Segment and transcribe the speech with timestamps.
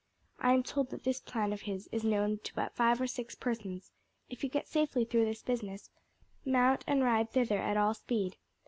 [0.39, 3.35] I am told that this plan of his is known to but five or six
[3.35, 3.91] persons.
[4.31, 5.91] If you get safely through this business
[6.43, 8.35] mount and ride thither at all speed.